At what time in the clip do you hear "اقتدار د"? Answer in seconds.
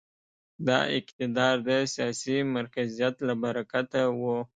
0.97-1.69